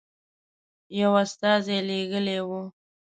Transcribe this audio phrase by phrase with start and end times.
[0.99, 2.61] یو استازی لېږلی وو.